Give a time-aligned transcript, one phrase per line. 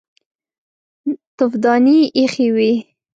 [1.37, 2.71] تفدانۍ ايښې وې.